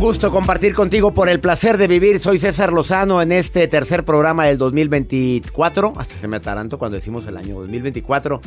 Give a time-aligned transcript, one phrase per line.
[0.00, 2.20] Gusto compartir contigo por el placer de vivir.
[2.20, 5.92] Soy César Lozano en este tercer programa del 2024.
[5.94, 8.40] Hasta se me ataranto cuando decimos el año 2024.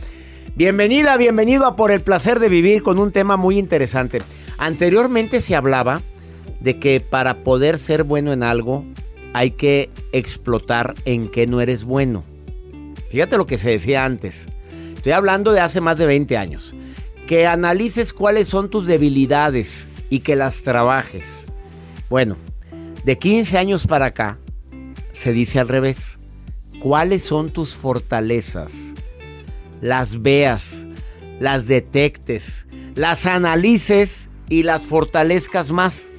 [0.56, 4.24] Bienvenida, bienvenido a Por el placer de vivir con un tema muy interesante.
[4.58, 6.02] Anteriormente se hablaba
[6.60, 8.84] de que para poder ser bueno en algo
[9.34, 12.24] hay que explotar en que no eres bueno.
[13.12, 14.48] Fíjate lo que se decía antes.
[14.96, 16.74] Estoy hablando de hace más de 20 años.
[17.28, 21.48] Que analices cuáles son tus debilidades y que las trabajes.
[22.08, 22.38] Bueno,
[23.04, 24.38] de 15 años para acá
[25.12, 26.20] se dice al revés.
[26.80, 28.94] ¿Cuáles son tus fortalezas?
[29.82, 30.86] Las veas,
[31.40, 36.12] las detectes, las analices y las fortalezcas más.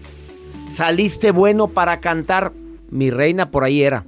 [0.74, 2.52] Saliste bueno para cantar,
[2.90, 4.04] mi reina por ahí era.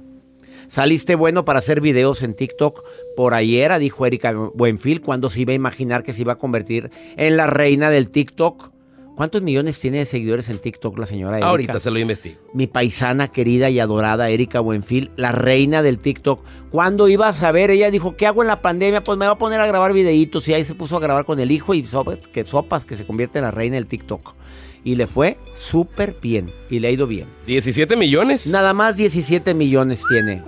[0.67, 2.83] Saliste bueno para hacer videos en TikTok,
[3.15, 6.37] por ahí era, dijo Erika Buenfil, cuando se iba a imaginar que se iba a
[6.37, 8.75] convertir en la reina del TikTok.
[9.17, 11.49] ¿Cuántos millones tiene de seguidores en TikTok la señora Erika?
[11.49, 12.37] Ahorita se lo investigo.
[12.53, 16.45] Mi paisana querida y adorada Erika Buenfil, la reina del TikTok.
[16.69, 17.71] ¿Cuándo iba a saber?
[17.71, 19.03] Ella dijo, ¿qué hago en la pandemia?
[19.03, 20.47] Pues me voy a poner a grabar videitos.
[20.47, 23.07] Y ahí se puso a grabar con el hijo y sopas, que sopas, que se
[23.07, 24.35] convierte en la reina del TikTok.
[24.83, 26.51] Y le fue súper bien.
[26.69, 27.25] Y le ha ido bien.
[27.47, 28.45] ¿17 millones?
[28.45, 30.43] Nada más 17 millones tiene.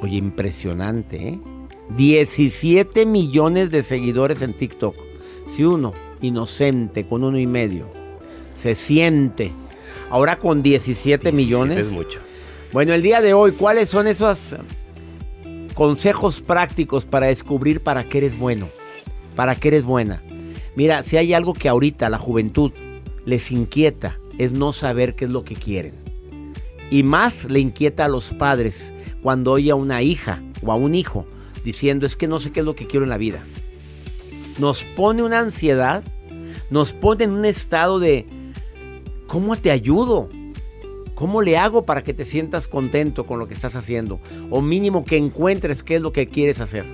[0.00, 1.38] Oye, impresionante, ¿eh?
[1.98, 4.96] 17 millones de seguidores en TikTok.
[5.46, 7.95] Si uno, inocente, con uno y medio
[8.56, 9.52] se siente.
[10.10, 11.88] Ahora con 17, millones.
[11.88, 12.20] Es mucho.
[12.72, 14.56] Bueno, el día de hoy, ¿cuáles son esos
[15.74, 18.68] consejos prácticos para descubrir para qué eres bueno?
[19.34, 20.22] Para qué eres buena.
[20.74, 22.72] Mira, si hay algo que ahorita la juventud
[23.24, 25.94] les inquieta, es no saber qué es lo que quieren.
[26.90, 30.94] Y más le inquieta a los padres cuando oye a una hija o a un
[30.94, 31.26] hijo
[31.64, 33.44] diciendo es que no sé qué es lo que quiero en la vida.
[34.58, 36.04] Nos pone una ansiedad,
[36.70, 38.26] nos pone en un estado de,
[39.36, 40.30] ¿Cómo te ayudo?
[41.14, 44.18] ¿Cómo le hago para que te sientas contento con lo que estás haciendo?
[44.48, 46.86] O mínimo que encuentres qué es lo que quieres hacer.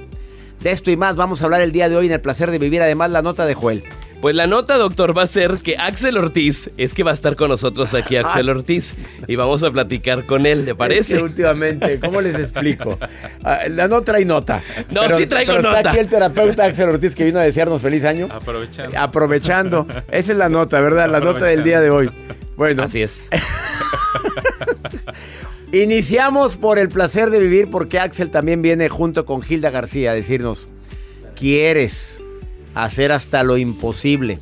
[0.60, 2.58] De esto y más vamos a hablar el día de hoy en el placer de
[2.58, 2.82] vivir.
[2.82, 3.84] Además, la nota de Joel.
[4.22, 7.34] Pues la nota, doctor, va a ser que Axel Ortiz, es que va a estar
[7.34, 8.94] con nosotros aquí Axel Ortiz
[9.26, 11.14] y vamos a platicar con él, ¿le parece?
[11.14, 13.00] Es que últimamente, ¿cómo les explico?
[13.42, 14.62] Ah, la no trae nota.
[14.92, 15.78] No, sí traigo pero nota.
[15.78, 18.28] Está aquí el terapeuta Axel Ortiz que vino a desearnos feliz año.
[18.30, 18.96] Aprovechando.
[18.96, 19.86] Aprovechando.
[20.12, 21.10] Esa es la nota, ¿verdad?
[21.10, 22.08] La nota del día de hoy.
[22.56, 23.28] Bueno, Así es.
[25.72, 30.14] Iniciamos por el placer de vivir porque Axel también viene junto con Gilda García a
[30.14, 30.68] decirnos,
[31.34, 32.20] ¿quieres
[32.74, 34.38] hacer hasta lo imposible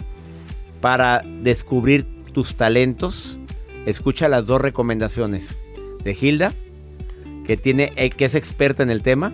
[0.80, 3.40] para descubrir tus talentos?
[3.86, 5.58] Escucha las dos recomendaciones
[6.04, 6.52] de Gilda,
[7.46, 9.32] que, tiene, eh, que es experta en el tema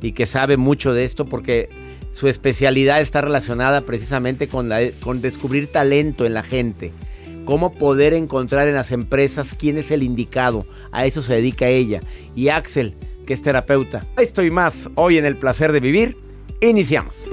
[0.00, 1.68] y que sabe mucho de esto porque
[2.10, 4.70] su especialidad está relacionada precisamente con,
[5.00, 6.92] con descubrir talento en la gente.
[7.44, 10.66] Cómo poder encontrar en las empresas quién es el indicado.
[10.92, 12.00] A eso se dedica ella.
[12.36, 12.94] Y Axel,
[13.26, 14.06] que es terapeuta.
[14.16, 16.16] Esto y más hoy en el placer de vivir.
[16.60, 17.26] Iniciamos.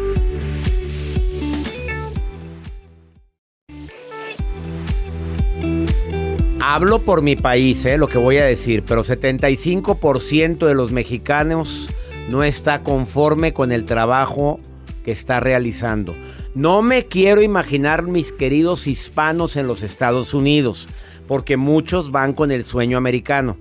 [6.72, 11.90] Hablo por mi país, eh, lo que voy a decir, pero 75% de los mexicanos
[12.30, 14.60] no está conforme con el trabajo
[15.04, 16.14] que está realizando.
[16.54, 20.90] No me quiero imaginar mis queridos hispanos en los Estados Unidos,
[21.28, 23.58] porque muchos van con el sueño americano.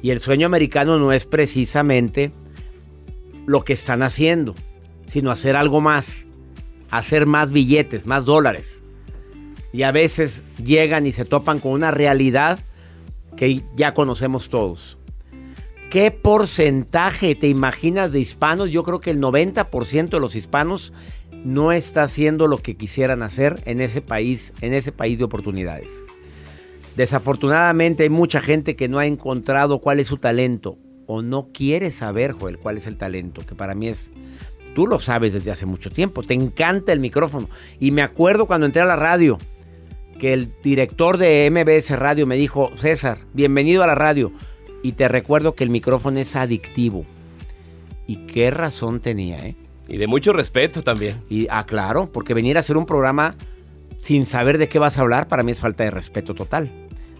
[0.00, 2.30] Y el sueño americano no es precisamente
[3.46, 4.54] lo que están haciendo,
[5.08, 6.28] sino hacer algo más,
[6.88, 8.84] hacer más billetes, más dólares.
[9.72, 12.58] Y a veces llegan y se topan con una realidad
[13.36, 14.98] que ya conocemos todos.
[15.90, 18.70] ¿Qué porcentaje te imaginas de hispanos?
[18.70, 20.92] Yo creo que el 90% de los hispanos
[21.44, 26.04] no está haciendo lo que quisieran hacer en ese país, en ese país de oportunidades.
[26.96, 31.90] Desafortunadamente hay mucha gente que no ha encontrado cuál es su talento o no quiere
[31.90, 34.12] saber, Joel, cuál es el talento, que para mí es
[34.74, 37.48] tú lo sabes desde hace mucho tiempo, te encanta el micrófono
[37.80, 39.38] y me acuerdo cuando entré a la radio
[40.18, 44.32] que el director de MBS Radio me dijo, "César, bienvenido a la radio."
[44.82, 47.04] Y te recuerdo que el micrófono es adictivo.
[48.06, 49.56] Y qué razón tenía, ¿eh?
[49.88, 51.16] Y de mucho respeto también.
[51.28, 53.34] Y, ah, claro, porque venir a hacer un programa
[53.96, 56.70] sin saber de qué vas a hablar, para mí es falta de respeto total.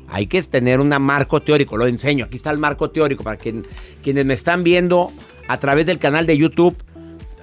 [0.09, 2.27] Hay que tener un marco teórico, lo enseño.
[2.27, 3.67] Aquí está el marco teórico para quien,
[4.03, 5.13] quienes me están viendo
[5.49, 6.77] a través del canal de YouTube.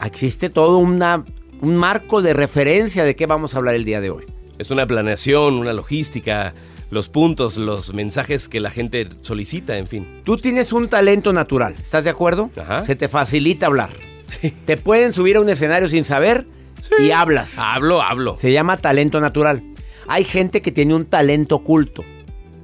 [0.03, 1.25] Existe todo una,
[1.61, 4.25] un marco de referencia de qué vamos a hablar el día de hoy.
[4.57, 6.53] Es una planeación, una logística,
[6.89, 10.21] los puntos, los mensajes que la gente solicita, en fin.
[10.23, 12.51] Tú tienes un talento natural, ¿estás de acuerdo?
[12.57, 12.85] Ajá.
[12.85, 13.89] Se te facilita hablar.
[14.27, 14.53] Sí.
[14.65, 16.45] Te pueden subir a un escenario sin saber
[16.99, 17.59] y hablas.
[17.59, 18.37] Hablo, hablo.
[18.37, 19.63] Se llama talento natural.
[20.07, 22.03] Hay gente que tiene un talento oculto.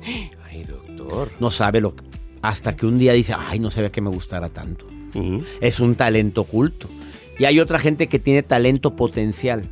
[0.04, 1.32] Ay, doctor.
[1.40, 2.04] No sabe lo que...
[2.42, 4.88] Hasta que un día dice, ay, no sabía que me gustara tanto.
[5.60, 6.88] Es un talento oculto.
[7.38, 9.70] Y hay otra gente que tiene talento potencial,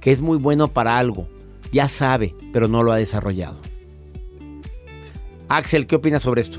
[0.00, 1.28] que es muy bueno para algo.
[1.72, 3.56] Ya sabe, pero no lo ha desarrollado.
[5.48, 6.58] Axel, ¿qué opinas sobre esto?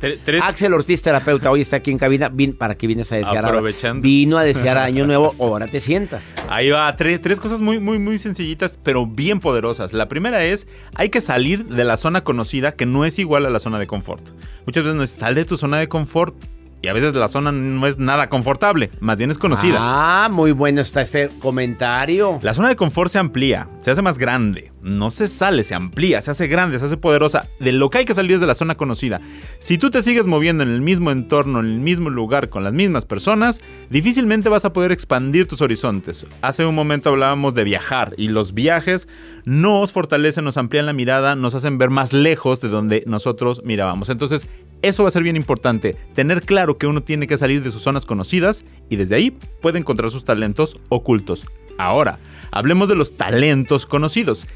[0.00, 2.30] Tre- Tres, Axel Ortiz, terapeuta, hoy está aquí en cabina.
[2.30, 3.44] Vin- ¿Para qué vienes a desear?
[3.44, 4.02] Aprovechando.
[4.02, 6.34] Vino a desear año nuevo, ahora te sientas.
[6.48, 9.92] Ahí va, tres, tres cosas muy, muy, muy sencillitas, pero bien poderosas.
[9.92, 13.50] La primera es, hay que salir de la zona conocida, que no es igual a
[13.50, 14.26] la zona de confort.
[14.64, 16.34] Muchas veces no es, sal de tu zona de confort,
[16.82, 19.78] y a veces la zona no es nada confortable, más bien es conocida.
[19.80, 22.38] Ah, muy bueno está este comentario.
[22.42, 26.22] La zona de confort se amplía, se hace más grande, no se sale, se amplía,
[26.22, 27.48] se hace grande, se hace poderosa.
[27.58, 29.20] De lo que hay que salir es de la zona conocida.
[29.58, 32.72] Si tú te sigues moviendo en el mismo entorno, en el mismo lugar, con las
[32.72, 33.60] mismas personas,
[33.90, 36.26] difícilmente vas a poder expandir tus horizontes.
[36.42, 39.08] Hace un momento hablábamos de viajar y los viajes
[39.44, 44.08] nos fortalecen, nos amplían la mirada, nos hacen ver más lejos de donde nosotros mirábamos.
[44.08, 44.46] Entonces,
[44.82, 47.82] eso va a ser bien importante, tener claro que uno tiene que salir de sus
[47.82, 49.30] zonas conocidas y desde ahí
[49.60, 51.46] puede encontrar sus talentos ocultos.
[51.80, 52.18] Ahora,
[52.50, 54.46] hablemos de los talentos conocidos.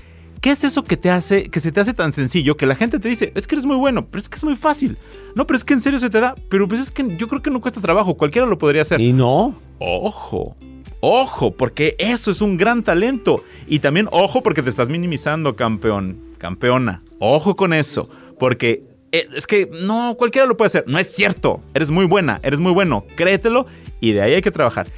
[0.42, 2.98] ¿Qué es eso que te hace, que se te hace tan sencillo que la gente
[2.98, 4.98] te dice, es que eres muy bueno, pero es que es muy fácil?
[5.34, 7.40] No, pero es que en serio se te da, pero pues es que yo creo
[7.40, 9.00] que no cuesta trabajo, cualquiera lo podría hacer.
[9.00, 9.58] Y no.
[9.78, 10.54] Ojo,
[11.00, 13.42] ojo, porque eso es un gran talento.
[13.66, 17.02] Y también ojo porque te estás minimizando, campeón, campeona.
[17.20, 18.82] Ojo con eso, porque
[19.12, 20.84] eh, es que no, cualquiera lo puede hacer.
[20.86, 21.60] No es cierto.
[21.72, 23.06] Eres muy buena, eres muy bueno.
[23.16, 23.66] Créetelo
[23.98, 24.88] y de ahí hay que trabajar.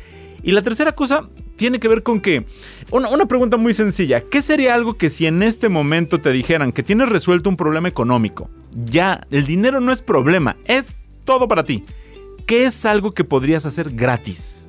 [0.42, 2.46] Y la tercera cosa tiene que ver con que,
[2.90, 6.72] una, una pregunta muy sencilla, ¿qué sería algo que si en este momento te dijeran
[6.72, 8.48] que tienes resuelto un problema económico?
[8.84, 11.84] Ya, el dinero no es problema, es todo para ti.
[12.46, 14.66] ¿Qué es algo que podrías hacer gratis?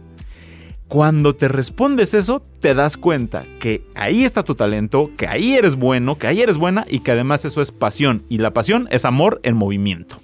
[0.88, 5.76] Cuando te respondes eso, te das cuenta que ahí está tu talento, que ahí eres
[5.76, 8.24] bueno, que ahí eres buena y que además eso es pasión.
[8.30, 10.22] Y la pasión es amor en movimiento.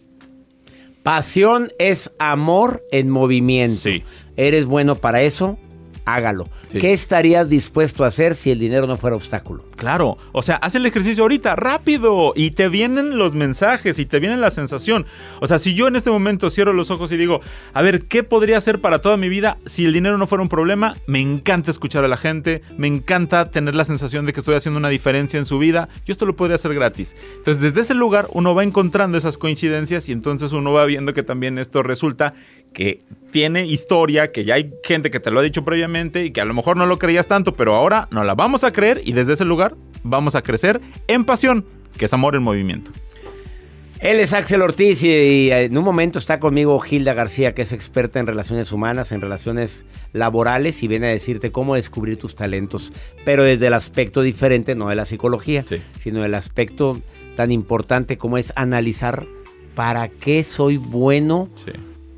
[1.04, 3.76] Pasión es amor en movimiento.
[3.76, 4.04] Sí.
[4.38, 5.60] ¿Eres bueno para eso?
[6.06, 6.50] Hágalo.
[6.68, 6.80] Sí.
[6.80, 9.64] ¿Qué estarías dispuesto a hacer si el dinero no fuera obstáculo?
[9.76, 14.20] Claro, o sea, haz el ejercicio ahorita, rápido, y te vienen los mensajes y te
[14.20, 15.06] viene la sensación.
[15.40, 17.42] O sea, si yo en este momento cierro los ojos y digo,
[17.74, 20.50] a ver, ¿qué podría hacer para toda mi vida si el dinero no fuera un
[20.50, 20.96] problema?
[21.08, 24.80] Me encanta escuchar a la gente, me encanta tener la sensación de que estoy haciendo
[24.80, 27.16] una diferencia en su vida, yo esto lo podría hacer gratis.
[27.38, 31.24] Entonces, desde ese lugar uno va encontrando esas coincidencias y entonces uno va viendo que
[31.24, 32.34] también esto resulta
[32.74, 33.02] que
[33.32, 36.46] tiene historia, que ya hay gente que te lo ha dicho previamente y que a
[36.46, 39.34] lo mejor no lo creías tanto, pero ahora no la vamos a creer y desde
[39.34, 41.66] ese lugar vamos a crecer en pasión,
[41.98, 42.92] que es amor en movimiento.
[44.00, 47.72] Él es Axel Ortiz y, y en un momento está conmigo Gilda García, que es
[47.72, 52.92] experta en relaciones humanas, en relaciones laborales y viene a decirte cómo descubrir tus talentos,
[53.24, 55.78] pero desde el aspecto diferente, no de la psicología, Sí.
[56.02, 57.00] sino del aspecto
[57.38, 59.26] tan importante como es analizar
[59.74, 61.72] para qué soy bueno, Sí,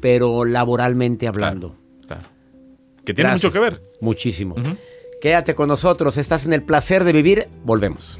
[0.06, 1.76] pero laboralmente hablando.
[2.06, 2.22] claro.
[3.04, 3.52] Que tiene Gracias.
[3.52, 3.82] mucho que ver.
[4.02, 4.54] Muchísimo.
[5.20, 8.20] Quédate con nosotros, estás en el placer de vivir, volvemos.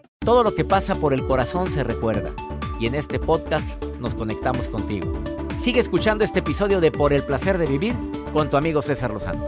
[0.23, 2.31] Todo lo que pasa por el corazón se recuerda.
[2.79, 5.11] Y en este podcast nos conectamos contigo.
[5.59, 7.95] Sigue escuchando este episodio de Por el placer de vivir
[8.31, 9.47] con tu amigo César Lozano.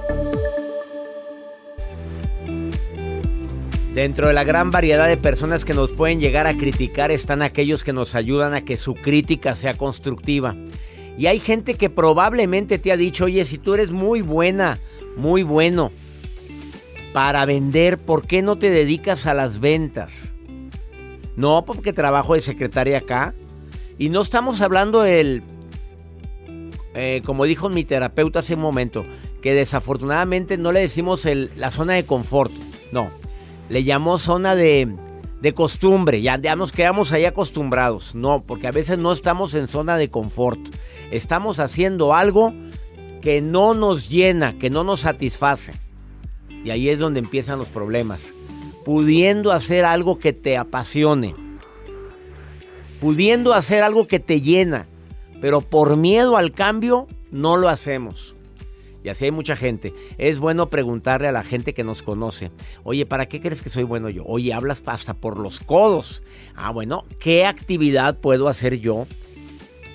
[3.94, 7.84] Dentro de la gran variedad de personas que nos pueden llegar a criticar están aquellos
[7.84, 10.56] que nos ayudan a que su crítica sea constructiva.
[11.20, 14.80] Y hay gente que probablemente te ha dicho, oye, si tú eres muy buena,
[15.18, 15.92] muy bueno
[17.14, 20.34] para vender, ¿por qué no te dedicas a las ventas?
[21.36, 23.34] No, porque trabajo de secretaria acá.
[23.98, 25.44] Y no estamos hablando del,
[26.94, 29.06] eh, como dijo mi terapeuta hace un momento,
[29.42, 32.52] que desafortunadamente no le decimos el, la zona de confort.
[32.92, 33.10] No,
[33.70, 34.96] le llamó zona de,
[35.42, 36.22] de costumbre.
[36.22, 38.16] Ya, ya nos quedamos ahí acostumbrados.
[38.16, 40.60] No, porque a veces no estamos en zona de confort.
[41.12, 42.54] Estamos haciendo algo
[43.22, 45.74] que no nos llena, que no nos satisface.
[46.64, 48.34] Y ahí es donde empiezan los problemas
[48.84, 51.34] pudiendo hacer algo que te apasione,
[53.00, 54.88] pudiendo hacer algo que te llena,
[55.42, 58.36] pero por miedo al cambio no lo hacemos.
[59.04, 59.94] Y así hay mucha gente.
[60.18, 62.52] Es bueno preguntarle a la gente que nos conoce,
[62.84, 64.24] oye, ¿para qué crees que soy bueno yo?
[64.26, 66.24] Oye, hablas hasta por los codos.
[66.56, 69.06] Ah, bueno, ¿qué actividad puedo hacer yo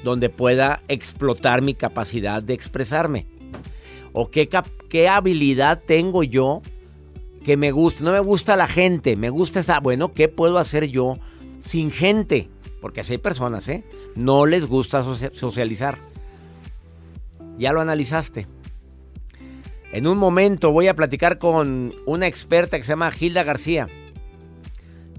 [0.04, 3.26] donde pueda explotar mi capacidad de expresarme?
[4.12, 4.48] ¿O qué,
[4.90, 6.60] qué habilidad tengo yo
[7.48, 8.04] que me gusta.
[8.04, 9.80] No me gusta la gente, me gusta esa.
[9.80, 11.18] Bueno, ¿qué puedo hacer yo
[11.60, 12.50] sin gente?
[12.82, 13.84] Porque así hay personas, ¿eh?
[14.14, 15.02] No les gusta
[15.32, 15.96] socializar.
[17.58, 18.46] Ya lo analizaste.
[19.92, 23.88] En un momento voy a platicar con una experta que se llama Gilda García,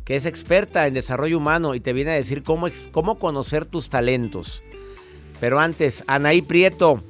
[0.06, 3.90] que es experta en desarrollo humano y te viene a decir cómo, cómo conocer tus
[3.90, 4.62] talentos.
[5.40, 7.02] Pero antes, Anaí Prieto,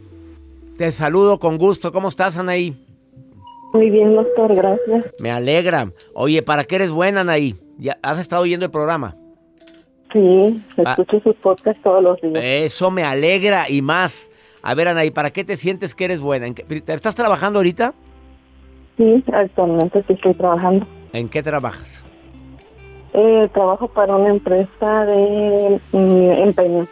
[0.78, 1.92] te saludo con gusto.
[1.92, 2.86] ¿Cómo estás, Anaí?
[3.74, 5.14] Muy bien, doctor, gracias.
[5.20, 5.92] Me alegra.
[6.14, 7.56] Oye, ¿para qué eres buena, Anaí?
[7.78, 9.16] ¿Ya has estado oyendo el programa?
[10.12, 10.92] Sí, ah.
[10.92, 12.44] escucho sus podcasts todos los días.
[12.44, 14.32] Eso me alegra y más.
[14.64, 16.48] A ver, Anaí, ¿para qué te sientes que eres buena?
[16.48, 17.94] ¿Estás trabajando ahorita?
[18.98, 20.86] Sí, actualmente sí estoy trabajando.
[21.14, 22.04] ¿En qué trabajas?
[23.14, 26.88] Eh, trabajo para una empresa de mm, empeño.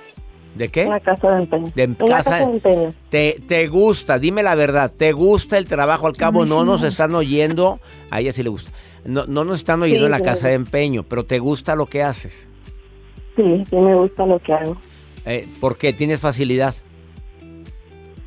[0.57, 0.85] ¿De qué?
[0.87, 1.71] Una casa de empeño.
[1.75, 2.93] De casa, de empeño.
[3.09, 6.07] Te, te gusta, dime la verdad, ¿te gusta el trabajo?
[6.07, 8.71] Al cabo no nos están oyendo, a ella sí le gusta.
[9.05, 12.01] No, no nos están oyendo en la casa de empeño, pero ¿te gusta lo que
[12.01, 12.49] haces?
[13.35, 14.77] Sí, sí me gusta lo que hago.
[15.25, 15.93] Eh, ¿Por qué?
[15.93, 16.73] ¿Tienes facilidad?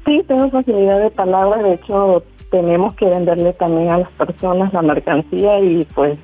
[0.07, 4.83] Sí, tengo facilidad de palabra, de hecho tenemos que venderle también a las personas la
[4.83, 6.19] mercancía y pues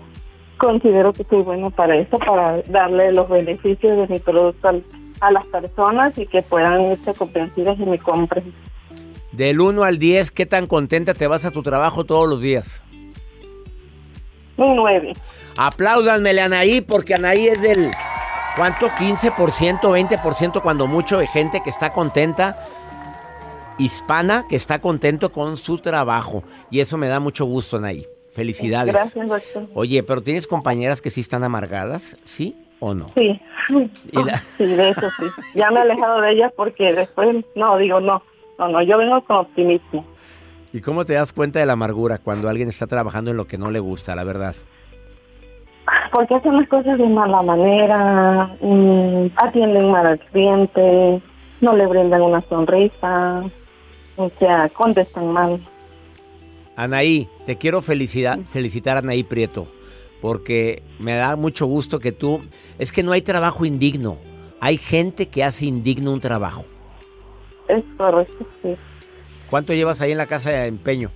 [0.59, 4.85] considero que soy bueno para eso, para darle los beneficios de mi producto al
[5.21, 8.53] a las personas y que puedan irse comprensidas y me compren.
[9.33, 12.83] Del 1 al 10, ¿qué tan contenta te vas a tu trabajo todos los días?
[14.57, 15.13] Un 9.
[15.57, 17.91] Apláudanmele a Anaí porque Anaí es del...
[18.57, 18.89] ¿Cuánto?
[18.89, 22.57] 15%, 20% cuando mucho de gente que está contenta,
[23.77, 26.43] hispana, que está contento con su trabajo.
[26.71, 28.07] Y eso me da mucho gusto, Anaí.
[28.33, 28.95] Felicidades.
[28.95, 29.69] Gracias, doctor.
[29.75, 32.17] Oye, pero ¿tienes compañeras que sí están amargadas?
[32.25, 32.57] ¿Sí?
[32.81, 33.09] ¿O no?
[33.09, 33.41] Sí.
[34.57, 35.27] Sí, de eso sí.
[35.57, 38.23] Ya me he alejado de ellas porque después, no, digo, no,
[38.59, 40.05] no, no, yo vengo con optimismo.
[40.73, 43.59] ¿Y cómo te das cuenta de la amargura cuando alguien está trabajando en lo que
[43.59, 44.55] no le gusta, la verdad?
[46.13, 51.21] Porque hacen las cosas de mala manera, mm, atienden mal al cliente,
[51.61, 53.43] no le brindan una sonrisa,
[54.17, 55.61] o sea, contestan mal.
[56.77, 59.67] Anaí, te quiero felicitar, felicitar a Anaí Prieto
[60.21, 62.43] porque me da mucho gusto que tú...
[62.79, 64.19] Es que no hay trabajo indigno,
[64.61, 66.65] hay gente que hace indigno un trabajo.
[67.69, 68.75] Es correcto, sí.
[69.51, 71.11] ¿Cuánto llevas ahí en la casa de empeño?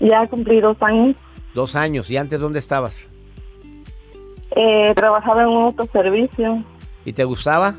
[0.00, 1.16] Ya cumplí dos años.
[1.54, 3.08] Dos años, ¿y antes dónde estabas?
[4.56, 6.64] Eh, trabajaba en un autoservicio.
[7.04, 7.76] ¿Y te gustaba?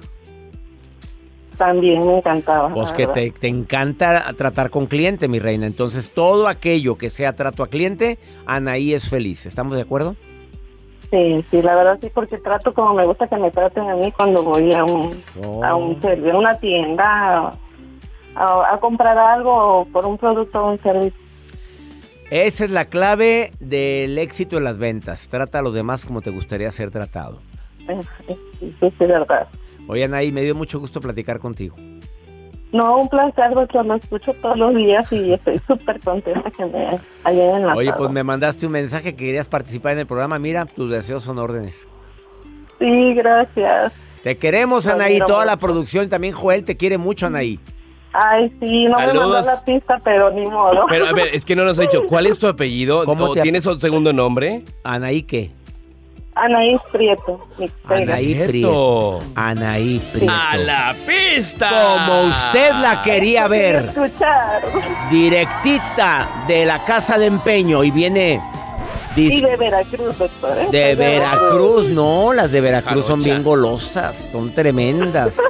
[1.58, 2.70] También me encantaba.
[2.74, 5.68] Pues que te, te encanta tratar con cliente, mi reina.
[5.68, 9.46] Entonces, todo aquello que sea trato a cliente, Anaí es feliz.
[9.46, 10.16] ¿Estamos de acuerdo?
[11.12, 14.12] Sí, sí, la verdad sí, porque trato como me gusta que me traten a mí
[14.14, 15.64] cuando voy a un, Eso.
[15.64, 17.54] a un servicio, a una tienda,
[18.36, 21.14] a, a- comprar algo por un producto o un servicio.
[22.32, 25.28] Esa es la clave del éxito en las ventas.
[25.30, 27.42] Trata a los demás como te gustaría ser tratado.
[27.88, 28.02] Eh,
[28.60, 29.48] Sí, sí, sí, verdad.
[29.88, 31.76] Oye, Anaí, me dio mucho gusto platicar contigo.
[32.72, 36.88] No, un placer, doctor, lo escucho todos los días y estoy súper contenta que me
[37.24, 37.78] hayan enlazado.
[37.80, 40.40] Oye, pues me mandaste un mensaje que querías participar en el programa.
[40.40, 41.88] Mira, tus deseos son órdenes.
[42.80, 43.94] Sí, gracias.
[44.24, 45.20] Te queremos, Anaí.
[45.20, 46.10] Toda la producción.
[46.10, 47.60] También Joel te quiere mucho, Anaí.
[48.14, 49.30] Ay, sí, no me Saludos.
[49.46, 50.86] mandó la pista, pero ni modo.
[50.90, 53.04] Pero a ver, es que no nos ha dicho, ¿cuál es tu apellido?
[53.06, 54.64] ¿Cómo ¿O te ap- tienes un segundo nombre?
[54.84, 55.52] ¿Anaí qué?
[56.36, 57.48] Anaís Prieto.
[57.86, 59.22] Anaí Prieto.
[59.36, 60.34] Anaí Prieto.
[60.34, 61.70] ¡A la pista!
[61.70, 63.86] Como usted la quería ver.
[63.86, 64.62] Escuchar.
[65.10, 67.84] Directita de la casa de empeño.
[67.84, 68.42] Y viene...
[69.16, 70.58] Y de Veracruz, doctor.
[70.58, 70.68] ¿eh?
[70.72, 75.38] De Veracruz, no, las de Veracruz son bien golosas, son tremendas.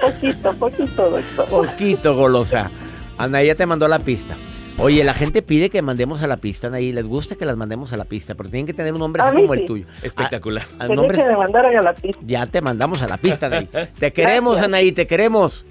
[0.00, 1.48] Poquito, poquito, doctor.
[1.48, 2.70] Poquito golosa.
[3.18, 4.36] Anaí ya te mandó la pista.
[4.80, 6.92] Oye, la gente pide que mandemos a la pista, Anaí.
[6.92, 9.34] Les gusta que las mandemos a la pista, pero tienen que tener un nombre así
[9.34, 9.60] como sí.
[9.60, 9.86] el tuyo.
[10.04, 10.64] Espectacular.
[10.70, 12.22] Ah, ah, Quería nombres- que me mandaran a la pista.
[12.24, 13.68] Ya te mandamos a la pista, Anaí.
[13.98, 14.68] Te queremos, Gracias.
[14.68, 15.66] Anaí, te queremos.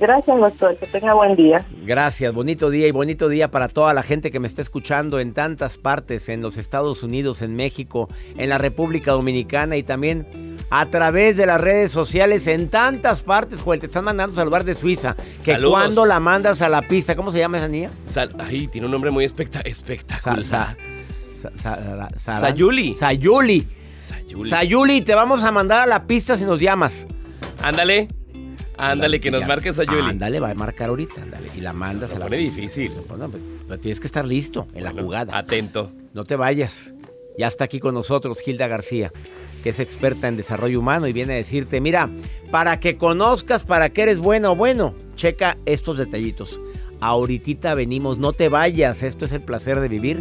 [0.00, 0.76] Gracias, doctor.
[0.78, 1.64] Que tenga buen día.
[1.84, 5.34] Gracias, bonito día y bonito día para toda la gente que me está escuchando en
[5.34, 10.86] tantas partes, en los Estados Unidos, en México, en la República Dominicana y también a
[10.86, 13.80] través de las redes sociales en tantas partes, Joel.
[13.80, 15.14] Te están mandando saludar de Suiza.
[15.44, 15.72] Que Saludos.
[15.72, 17.90] cuando la mandas a la pista, ¿cómo se llama esa niña?
[18.06, 20.42] Sal- Ay, tiene un nombre muy especta- Sa- espectacular.
[20.42, 20.76] sa-
[21.42, 22.94] sa- sa- Sara- Sayuli.
[22.94, 23.66] Sayuli.
[23.98, 24.48] Sayuli.
[24.50, 27.06] Sayuli, te vamos a mandar a la pista si nos llamas.
[27.62, 28.08] Ándale.
[28.80, 30.10] Ándale, que nos marques Sayuli.
[30.10, 31.50] Ándale, va a marcar ahorita, ándale.
[31.56, 32.90] Y la mandas a la pone difícil.
[33.68, 35.36] Pero tienes que estar listo en la jugada.
[35.36, 35.90] Atento.
[36.14, 36.92] No te vayas.
[37.38, 39.12] Ya está aquí con nosotros Gilda García,
[39.62, 42.10] que es experta en desarrollo humano y viene a decirte, mira,
[42.50, 46.60] para que conozcas para qué eres bueno o bueno, checa estos detallitos.
[47.00, 50.20] Ahorita venimos, no te vayas, esto es el placer de vivir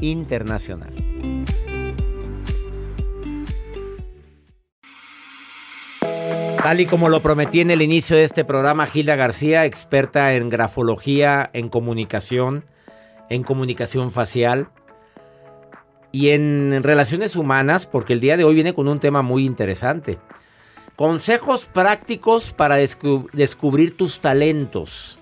[0.00, 0.93] internacional.
[6.64, 10.48] Tal y como lo prometí en el inicio de este programa, Gilda García, experta en
[10.48, 12.64] grafología, en comunicación,
[13.28, 14.70] en comunicación facial
[16.10, 20.18] y en relaciones humanas, porque el día de hoy viene con un tema muy interesante.
[20.96, 25.18] Consejos prácticos para descu- descubrir tus talentos.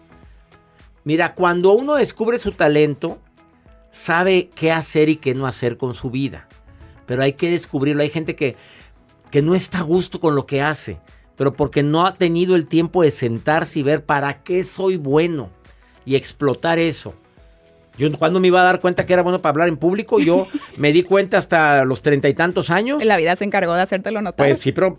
[1.03, 3.19] Mira, cuando uno descubre su talento,
[3.91, 6.47] sabe qué hacer y qué no hacer con su vida.
[7.05, 8.05] Pero hay que descubrirlo.
[8.05, 8.55] Hay gente que,
[9.33, 11.01] que no está a gusto con lo que hace,
[11.37, 15.51] pero porque no ha tenido el tiempo de sentarse y ver para qué soy bueno
[16.05, 17.15] y explotar eso.
[17.99, 20.47] Yo cuando me iba a dar cuenta que era bueno para hablar en público, yo
[20.77, 23.05] me di cuenta hasta los treinta y tantos años.
[23.05, 24.47] La vida se encargó de hacértelo notar.
[24.47, 24.99] Pues sí, pero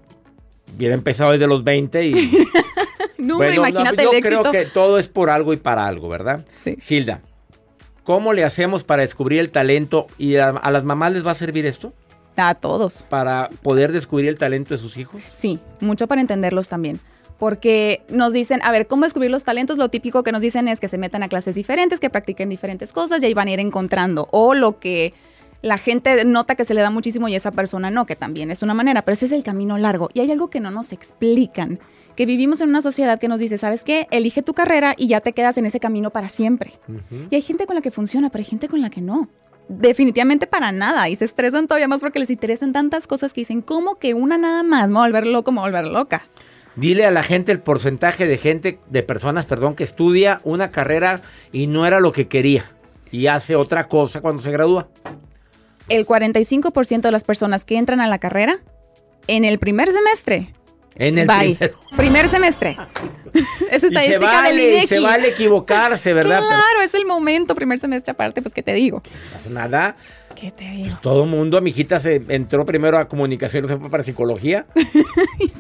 [0.75, 2.13] hubiera empezado desde los 20 y...
[3.17, 4.51] no, Bueno, pero no, imagínate yo el creo éxito.
[4.51, 6.45] que todo es por algo y para algo, ¿verdad?
[6.63, 6.77] Sí.
[6.81, 7.21] Gilda,
[8.03, 10.07] ¿cómo le hacemos para descubrir el talento?
[10.17, 11.93] ¿Y a, a las mamás les va a servir esto?
[12.35, 13.05] A todos.
[13.09, 15.21] Para poder descubrir el talento de sus hijos.
[15.33, 16.99] Sí, mucho para entenderlos también.
[17.37, 19.77] Porque nos dicen, a ver, ¿cómo descubrir los talentos?
[19.77, 22.93] Lo típico que nos dicen es que se metan a clases diferentes, que practiquen diferentes
[22.93, 24.27] cosas y ahí van a ir encontrando.
[24.31, 25.13] O lo que
[25.61, 28.61] la gente nota que se le da muchísimo y esa persona no, que también es
[28.61, 30.09] una manera, pero ese es el camino largo.
[30.13, 31.79] Y hay algo que no nos explican,
[32.15, 34.07] que vivimos en una sociedad que nos dice, ¿sabes qué?
[34.11, 36.73] Elige tu carrera y ya te quedas en ese camino para siempre.
[37.31, 39.29] Y hay gente con la que funciona, pero hay gente con la que no.
[39.67, 41.09] Definitivamente para nada.
[41.09, 44.37] Y se estresan todavía más porque les interesan tantas cosas que dicen, ¿cómo que una
[44.37, 44.87] nada más?
[44.87, 46.27] Me va a volver loco, me va a volver loca.
[46.75, 51.21] Dile a la gente el porcentaje de gente, de personas, perdón, que estudia una carrera
[51.51, 52.65] y no era lo que quería.
[53.11, 54.87] Y hace otra cosa cuando se gradúa.
[55.87, 58.59] El 45% de las personas que entran a la carrera
[59.27, 60.53] en el primer semestre.
[60.95, 61.55] En el bye.
[61.55, 61.79] primero.
[61.97, 62.77] Primer semestre.
[63.71, 64.87] es Y se estadística del vale, y INEGI.
[64.87, 66.37] se vale equivocarse, ¿verdad?
[66.39, 69.01] Pero Claro, es el momento, primer semestre aparte, pues, ¿qué te digo?
[69.05, 69.95] no pasa nada.
[70.35, 70.97] ¿Qué te digo?
[71.01, 74.65] Todo mundo, mi hijita se entró primero a comunicación y se fue para psicología.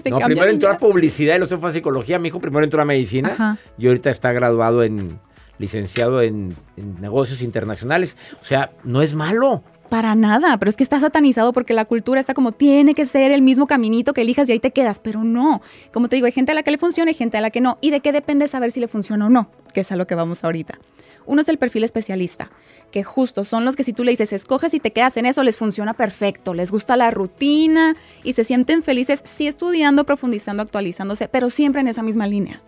[0.09, 2.19] No, primero entró a publicidad y luego se fue a psicología.
[2.19, 3.57] Mi hijo primero entró a medicina Ajá.
[3.77, 5.19] y ahorita está graduado en
[5.59, 8.17] licenciado en, en negocios internacionales.
[8.41, 9.63] O sea, no es malo.
[9.89, 13.31] Para nada, pero es que está satanizado porque la cultura está como tiene que ser
[13.31, 15.61] el mismo caminito que elijas y ahí te quedas, pero no.
[15.91, 17.61] Como te digo, hay gente a la que le funciona y gente a la que
[17.61, 17.77] no.
[17.81, 19.51] ¿Y de qué depende saber si le funciona o no?
[19.73, 20.79] Que es a lo que vamos ahorita.
[21.25, 22.49] Uno es el perfil especialista,
[22.91, 25.43] que justo son los que si tú le dices, escoges y te quedas en eso,
[25.43, 31.27] les funciona perfecto, les gusta la rutina y se sienten felices, sí estudiando, profundizando, actualizándose,
[31.27, 32.61] pero siempre en esa misma línea.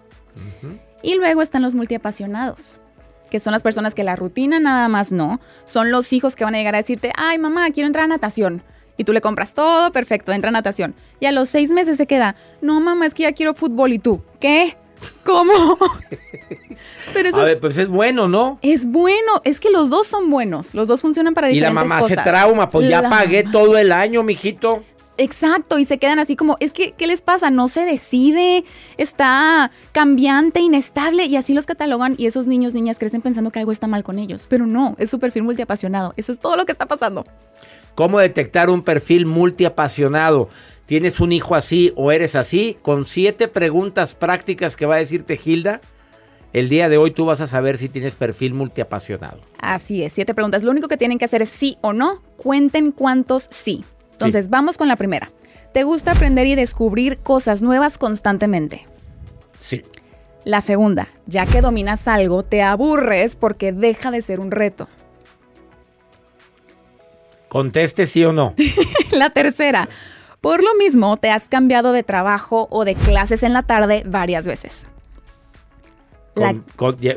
[1.04, 2.80] Y luego están los multiapasionados
[3.36, 6.56] que son las personas que la rutina nada más no, son los hijos que van
[6.56, 8.64] a llegar a decirte, ay mamá, quiero entrar a natación.
[8.96, 10.96] Y tú le compras todo, perfecto, entra a natación.
[11.20, 14.00] Y a los seis meses se queda, no mamá, es que ya quiero fútbol y
[14.00, 14.78] tú, ¿qué?
[15.26, 15.52] ¿Cómo?
[17.14, 18.58] Pero eso a ver, pues es bueno, ¿no?
[18.62, 21.92] Es bueno, es que los dos son buenos, los dos funcionan para diferentes cosas.
[21.92, 24.82] Y la mamá se trauma, pues ya pagué todo el año, mijito.
[25.18, 27.50] Exacto, y se quedan así como, es que, ¿qué les pasa?
[27.50, 28.66] No se decide,
[28.98, 33.72] está cambiante, inestable, y así los catalogan, y esos niños, niñas crecen pensando que algo
[33.72, 36.74] está mal con ellos, pero no, es su perfil multiapasionado, eso es todo lo que
[36.74, 37.24] está pasando.
[37.96, 40.50] ¿Cómo detectar un perfil multiapasionado?
[40.86, 42.78] ¿Tienes un hijo así o eres así?
[42.82, 45.80] Con siete preguntas prácticas que va a decirte Gilda,
[46.52, 49.40] el día de hoy tú vas a saber si tienes perfil multiapasionado.
[49.60, 50.64] Así es, siete preguntas.
[50.64, 52.22] Lo único que tienen que hacer es sí o no.
[52.38, 53.84] Cuenten cuántos sí.
[54.16, 55.30] Entonces, vamos con la primera.
[55.74, 58.88] ¿Te gusta aprender y descubrir cosas nuevas constantemente?
[59.58, 59.82] Sí.
[60.46, 64.88] La segunda, ya que dominas algo, te aburres porque deja de ser un reto.
[67.50, 68.54] Conteste sí o no.
[69.12, 69.90] la tercera,
[70.40, 74.46] por lo mismo te has cambiado de trabajo o de clases en la tarde varias
[74.46, 74.88] veces.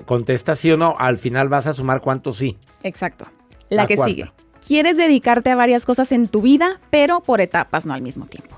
[0.04, 2.58] contesta sí o no, al final vas a sumar cuánto sí.
[2.82, 3.26] Exacto.
[3.68, 4.32] La, que sigue.
[4.66, 8.56] Quieres dedicarte a varias cosas en tu vida, pero por etapas, no al mismo tiempo.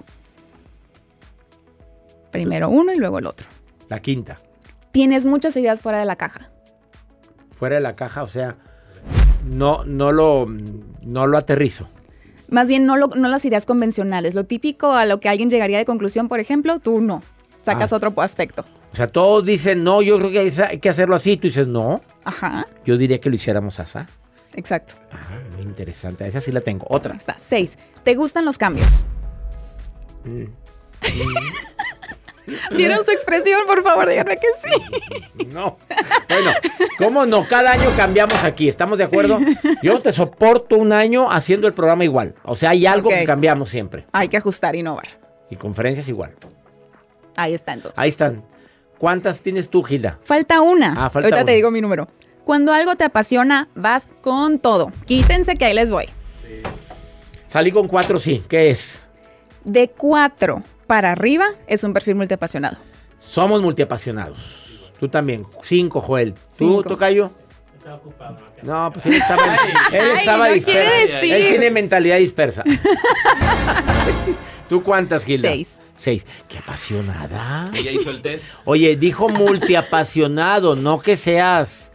[2.31, 3.47] Primero uno y luego el otro.
[3.89, 4.39] La quinta.
[4.93, 6.51] Tienes muchas ideas fuera de la caja.
[7.51, 8.57] Fuera de la caja, o sea,
[9.45, 10.47] no, no, lo,
[11.03, 11.89] no lo aterrizo.
[12.49, 14.35] Más bien, no, no las ideas convencionales.
[14.35, 17.23] Lo típico a lo que alguien llegaría de conclusión, por ejemplo, tú no.
[17.65, 17.97] Sacas ah.
[17.97, 18.65] otro aspecto.
[18.93, 21.37] O sea, todos dicen, no, yo creo que hay que hacerlo así.
[21.37, 22.03] Tú dices, no.
[22.25, 22.67] Ajá.
[22.85, 23.99] Yo diría que lo hiciéramos así.
[24.55, 24.95] Exacto.
[25.13, 26.27] Ah, muy interesante.
[26.27, 26.87] Esa sí la tengo.
[26.89, 27.15] Otra.
[27.15, 27.37] Está.
[27.41, 27.77] Seis.
[28.03, 29.05] ¿Te gustan los cambios?
[30.25, 30.45] Mm.
[32.77, 33.61] ¿Vieron su expresión?
[33.67, 35.47] Por favor, díganme que sí.
[35.47, 35.79] No.
[36.29, 36.51] Bueno,
[36.99, 37.45] ¿cómo no?
[37.45, 39.39] Cada año cambiamos aquí, ¿estamos de acuerdo?
[39.83, 42.35] Yo te soporto un año haciendo el programa igual.
[42.43, 44.05] O sea, hay algo que cambiamos siempre.
[44.11, 45.07] Hay que ajustar, innovar.
[45.49, 46.35] Y conferencias igual.
[47.37, 47.99] Ahí está entonces.
[47.99, 48.43] Ahí están.
[48.99, 50.19] ¿Cuántas tienes tú, Gilda?
[50.25, 51.07] Falta una.
[51.07, 52.09] Ah, falta Ahorita te digo mi número.
[52.45, 54.93] Cuando algo te apasiona, vas con todo.
[55.07, 56.07] Quítense que ahí les voy.
[57.49, 58.43] Salí con cuatro, sí.
[58.49, 59.07] ¿Qué es?
[59.65, 62.77] De cuatro para arriba es un perfil multiapasionado.
[63.19, 64.93] Somos multiapasionados.
[64.99, 65.47] Tú también.
[65.63, 66.35] Cinco, Joel.
[66.57, 67.31] ¿Tú, Tocayo?
[67.77, 68.37] Estaba ocupado.
[68.63, 69.57] No, pues él estaba,
[69.93, 71.17] él estaba disperso.
[71.23, 72.63] Él tiene mentalidad dispersa.
[74.69, 75.49] ¿Tú cuántas, Gilda?
[75.49, 75.81] Seis.
[75.95, 76.27] Seis.
[76.49, 77.69] Qué apasionada.
[77.75, 78.45] Ella hizo el test.
[78.65, 81.90] Oye, dijo multiapasionado, no que seas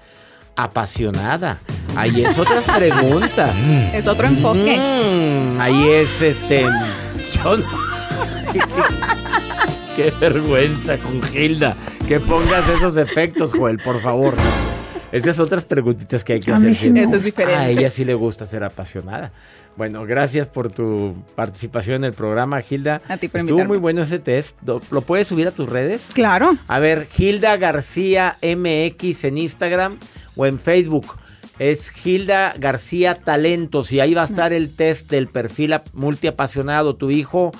[0.55, 1.59] apasionada.
[1.95, 3.55] Ahí es otras preguntas.
[3.93, 4.77] Es otro enfoque.
[4.77, 6.65] Mm, ahí es este.
[9.95, 11.75] qué, vergüenza con Gilda.
[12.07, 14.35] Que pongas esos efectos, Joel, por favor.
[15.11, 16.71] Esas otras preguntitas que hay que hacer.
[16.71, 17.55] Eso es diferente.
[17.55, 19.31] A ella sí le gusta ser apasionada.
[19.77, 23.01] Bueno, gracias por tu participación en el programa, Gilda.
[23.07, 24.57] A ti por Estuvo muy bueno ese test.
[24.65, 26.09] ¿Lo puedes subir a tus redes?
[26.13, 26.57] Claro.
[26.67, 29.97] A ver, Gilda García MX en Instagram
[30.35, 31.17] o en Facebook.
[31.59, 36.95] Es Gilda García Talentos y ahí va a estar el test del perfil multiapasionado.
[36.95, 37.53] Tu hijo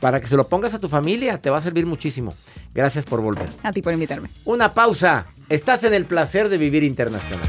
[0.00, 1.38] para que se lo pongas a tu familia.
[1.38, 2.34] Te va a servir muchísimo.
[2.74, 3.48] Gracias por volver.
[3.62, 4.28] A ti por invitarme.
[4.44, 5.26] Una pausa.
[5.48, 7.48] Estás en el placer de vivir internacional.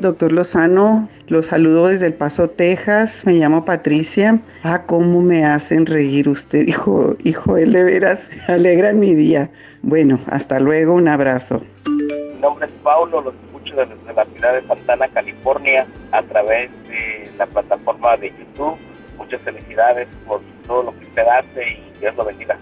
[0.00, 3.22] Doctor Lozano, los saludo desde El Paso, Texas.
[3.26, 4.40] Me llamo Patricia.
[4.62, 9.50] Ah, cómo me hacen reír usted, hijo, hijo, él de veras alegra mi día.
[9.82, 11.60] Bueno, hasta luego, un abrazo.
[11.86, 17.30] Mi nombre es Paulo, los escucho desde la ciudad de Santana, California, a través de
[17.36, 18.78] la plataforma de YouTube.
[19.18, 22.58] Muchas felicidades por todo lo que usted hace y Dios lo bendiga.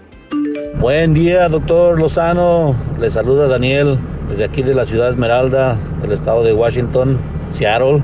[0.81, 2.75] Buen día, doctor Lozano.
[2.99, 3.97] Le saluda Daniel
[4.29, 7.19] desde aquí de la ciudad Esmeralda, del estado de Washington,
[7.51, 8.01] Seattle.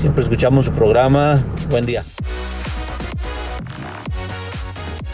[0.00, 1.44] siempre escuchamos su programa.
[1.70, 2.04] Buen día.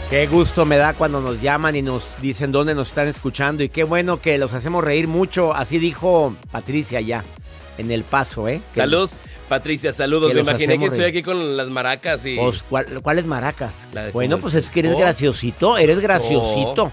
[0.09, 3.69] Qué gusto me da cuando nos llaman y nos dicen dónde nos están escuchando y
[3.69, 5.53] qué bueno que los hacemos reír mucho.
[5.53, 7.25] Así dijo Patricia ya
[7.77, 8.61] en el paso, ¿eh?
[8.71, 9.09] Salud.
[9.47, 10.33] Patricia, saludos.
[10.33, 12.35] Me imaginé que estoy aquí con las maracas y.
[12.35, 13.87] Pues, ¿cuál- ¿cuáles maracas?
[14.13, 14.97] Bueno, pues es que eres Oh.
[14.99, 16.91] graciosito, eres graciosito.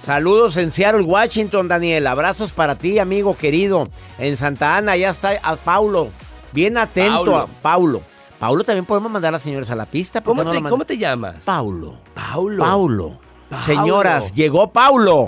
[0.00, 2.06] Saludos en Seattle, Washington, Daniel.
[2.06, 3.88] Abrazos para ti, amigo querido.
[4.18, 6.10] En Santa Ana ya está a Paulo.
[6.52, 7.36] Bien atento Paulo.
[7.36, 8.02] a Paulo.
[8.38, 10.20] Paulo también podemos mandar a las señores a la pista.
[10.22, 11.44] ¿por ¿Cómo no te, lo manda- ¿Cómo te llamas?
[11.44, 11.98] Paulo.
[12.14, 12.62] Paulo.
[12.64, 13.18] Paulo.
[13.50, 13.62] Paulo.
[13.62, 15.26] Señoras, llegó Paulo.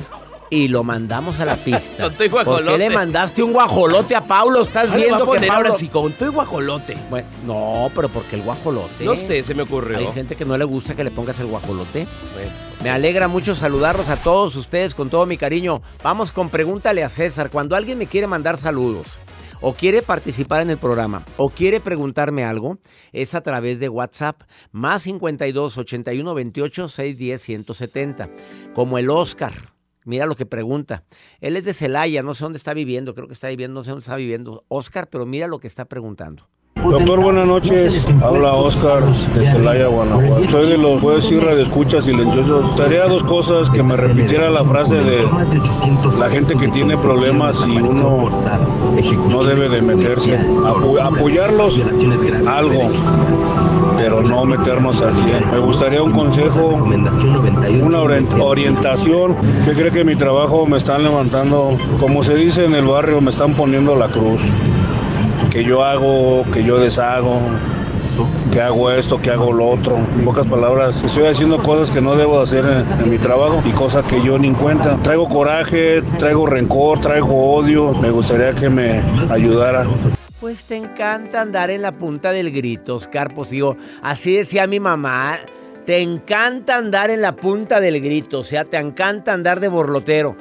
[0.53, 2.03] Y lo mandamos a la pista.
[2.03, 2.73] Con tu ¿Por guajolote.
[2.73, 4.61] qué le mandaste un guajolote a Paulo?
[4.61, 5.53] Estás viendo que Paulo...
[5.55, 6.95] ahora sí, con tu guajolote.
[7.09, 9.03] Bueno, no, pero porque el guajolote.
[9.03, 9.97] No sé, se me ocurrió.
[9.97, 12.07] Hay gente que no le gusta que le pongas el guajolote.
[12.35, 12.51] Bueno.
[12.83, 15.81] Me alegra mucho saludarlos a todos ustedes con todo mi cariño.
[16.05, 17.49] Vamos con pregúntale a César.
[17.49, 19.21] Cuando alguien me quiere mandar saludos
[19.63, 22.77] o quiere participar en el programa o quiere preguntarme algo,
[23.13, 28.29] es a través de WhatsApp más 52 81 28 610 170.
[28.75, 29.72] Como el Oscar.
[30.05, 31.05] Mira lo que pregunta.
[31.41, 33.91] Él es de Celaya, no sé dónde está viviendo, creo que está viviendo, no sé
[33.91, 36.49] dónde está viviendo Oscar, pero mira lo que está preguntando.
[36.83, 38.07] Doctor, buenas noches.
[38.23, 39.03] Habla Oscar
[39.35, 40.49] de Celaya, Guanajuato.
[40.49, 42.63] Soy de los, puedo decir, radioescuchas silenciosos.
[42.67, 45.23] Gustaría dos cosas, que me repitiera la frase de
[46.19, 48.29] la gente que tiene problemas y uno
[49.31, 50.37] no debe de meterse.
[50.39, 51.81] Apo- apoyarlos,
[52.49, 52.91] algo,
[53.97, 55.25] pero no meternos así.
[55.53, 56.69] Me gustaría un consejo,
[57.81, 59.35] una orient- orientación.
[59.65, 61.77] ¿Qué cree que mi trabajo me están levantando?
[62.01, 64.41] Como se dice en el barrio, me están poniendo la cruz
[65.51, 67.41] que yo hago, que yo deshago,
[68.53, 69.97] que hago esto, que hago lo otro.
[69.97, 73.71] En pocas palabras, estoy haciendo cosas que no debo hacer en, en mi trabajo y
[73.71, 74.99] cosas que yo ni en cuenta.
[75.03, 77.93] Traigo coraje, traigo rencor, traigo odio.
[77.95, 79.01] Me gustaría que me
[79.31, 79.87] ayudara.
[80.41, 83.33] Pues te encanta andar en la punta del grito, Oscar.
[83.33, 85.35] Pues digo, así decía mi mamá.
[85.87, 90.37] Te encanta andar en la punta del grito, o sea, te encanta andar de borlotero.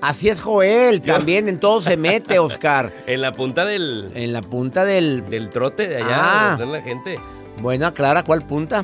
[0.00, 2.92] Así es Joel, también en todo se mete, Oscar.
[3.06, 4.10] En la punta del.
[4.14, 5.28] En la punta del.
[5.28, 6.56] Del trote de allá, Ah.
[6.58, 7.18] donde está la gente.
[7.60, 8.82] Bueno, Clara, ¿cuál punta?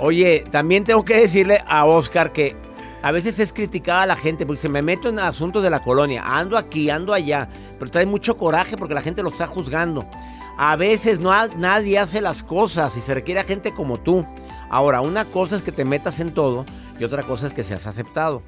[0.00, 2.56] Oye, también tengo que decirle a Oscar que
[3.02, 6.22] a veces es criticada la gente porque se me meto en asuntos de la colonia.
[6.24, 10.06] Ando aquí, ando allá, pero trae mucho coraje porque la gente lo está juzgando.
[10.58, 14.26] A veces no ha- nadie hace las cosas y se requiere a gente como tú.
[14.70, 16.64] Ahora, una cosa es que te metas en todo
[16.98, 18.42] y otra cosa es que seas aceptado.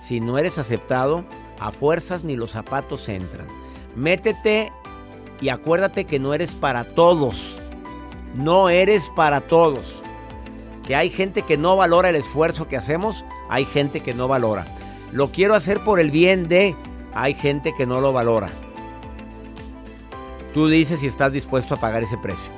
[0.00, 1.24] Si no eres aceptado,
[1.60, 3.46] a fuerzas ni los zapatos entran.
[3.94, 4.72] Métete
[5.40, 7.60] y acuérdate que no eres para todos.
[8.34, 10.02] No eres para todos.
[10.86, 14.66] Que hay gente que no valora el esfuerzo que hacemos, hay gente que no valora.
[15.12, 16.74] Lo quiero hacer por el bien de,
[17.14, 18.48] hay gente que no lo valora.
[20.54, 22.52] Tú dices si estás dispuesto a pagar ese precio.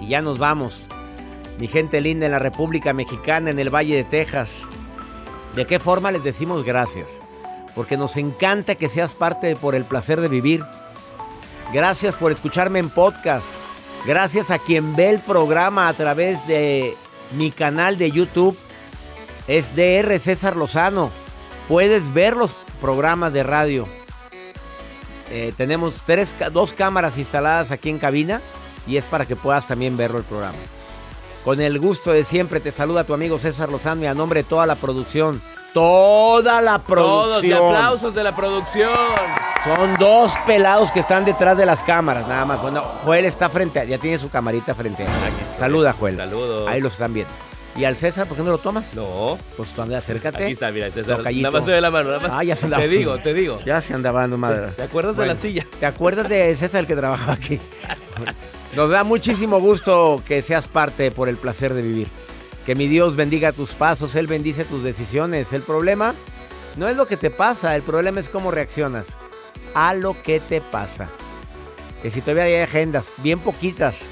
[0.00, 0.88] Y ya nos vamos.
[1.58, 4.62] Mi gente linda en la República Mexicana, en el Valle de Texas.
[5.54, 7.22] ¿De qué forma les decimos gracias?
[7.74, 10.64] Porque nos encanta que seas parte de Por el Placer de Vivir.
[11.72, 13.46] Gracias por escucharme en podcast.
[14.04, 16.96] Gracias a quien ve el programa a través de
[17.36, 18.58] mi canal de YouTube.
[19.48, 21.10] Es DR César Lozano.
[21.68, 23.86] Puedes ver los programas de radio.
[25.30, 28.42] Eh, tenemos tres, dos cámaras instaladas aquí en cabina
[28.86, 30.58] y es para que puedas también verlo el programa.
[31.44, 34.48] Con el gusto de siempre te saluda tu amigo César Lozano y a nombre de
[34.48, 35.42] toda la producción.
[35.74, 37.74] Toda la Todos y producción.
[37.74, 38.92] aplausos de la producción.
[39.64, 42.60] Son dos pelados que están detrás de las cámaras, nada más.
[42.62, 45.04] Bueno, Joel está frente, a- ya tiene su camarita frente.
[45.04, 46.16] a Saluda, Joel.
[46.16, 46.68] Saludos.
[46.68, 47.32] Ahí los están viendo.
[47.74, 48.94] ¿Y al César, por qué no lo tomas?
[48.94, 49.38] No.
[49.56, 50.44] Pues tú anda, acércate.
[50.44, 51.16] Aquí está, mira, César.
[51.16, 51.42] Tocayito.
[51.48, 52.10] Nada más se ve la mano.
[52.10, 52.30] Nada más.
[52.34, 52.82] Ah, ya se andaba.
[52.82, 53.58] Te digo, te digo.
[53.64, 54.68] Ya se andaba dando madre.
[54.76, 55.66] ¿Te acuerdas de la silla?
[55.80, 57.58] ¿Te acuerdas de César el que trabajaba aquí?
[58.74, 62.08] Nos da muchísimo gusto que seas parte por el placer de vivir.
[62.64, 65.52] Que mi Dios bendiga tus pasos, Él bendice tus decisiones.
[65.52, 66.14] El problema
[66.76, 69.18] no es lo que te pasa, el problema es cómo reaccionas
[69.74, 71.10] a lo que te pasa.
[72.00, 74.06] Que si todavía hay agendas, bien poquitas,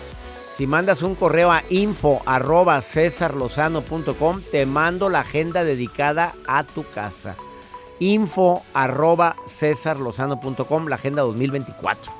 [0.53, 6.85] si mandas un correo a info arroba cesarlozano.com, te mando la agenda dedicada a tu
[6.90, 7.35] casa.
[7.99, 12.19] Info arroba cesarlozano.com, la agenda 2024.